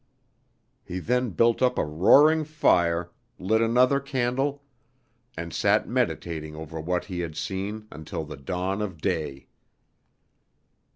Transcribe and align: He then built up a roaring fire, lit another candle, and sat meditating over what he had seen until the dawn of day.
He 0.83 0.97
then 0.97 1.29
built 1.29 1.61
up 1.61 1.77
a 1.77 1.85
roaring 1.85 2.43
fire, 2.43 3.11
lit 3.37 3.61
another 3.61 3.99
candle, 3.99 4.63
and 5.37 5.53
sat 5.53 5.87
meditating 5.87 6.55
over 6.55 6.81
what 6.81 7.05
he 7.05 7.19
had 7.19 7.37
seen 7.37 7.87
until 7.91 8.23
the 8.25 8.35
dawn 8.35 8.81
of 8.81 8.99
day. 8.99 9.45